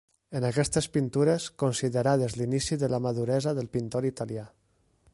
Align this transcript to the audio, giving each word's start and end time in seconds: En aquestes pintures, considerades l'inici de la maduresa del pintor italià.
En 0.37 0.45
aquestes 0.47 0.87
pintures, 0.95 1.45
considerades 1.65 2.39
l'inici 2.41 2.81
de 2.85 2.93
la 2.95 3.01
maduresa 3.09 3.57
del 3.59 3.71
pintor 3.77 4.13
italià. 4.15 4.49